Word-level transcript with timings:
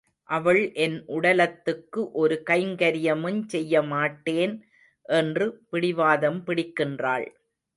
அவள் 0.29 0.61
என் 0.75 0.95
உடலத்துக்கு 1.07 2.01
ஒரு 2.13 2.35
கைங்கரியமுஞ் 2.49 3.41
செய்ய 3.45 3.83
மாட்டேன் 3.83 4.55
என்று 5.13 5.47
பிடிவாதம் 5.69 6.41
பிடிக்கின்றாள். 6.47 7.27